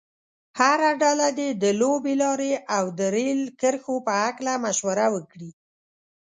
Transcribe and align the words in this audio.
هره 0.59 0.91
ډله 1.01 1.27
دې 1.39 1.49
د 1.63 1.65
لویې 1.81 2.13
لارې 2.23 2.53
او 2.75 2.85
د 2.97 2.99
ریل 3.15 3.41
کرښو 3.61 3.95
په 4.05 4.13
هلکه 4.21 4.53
مشوره 4.65 5.07
وکړي. 5.15 5.51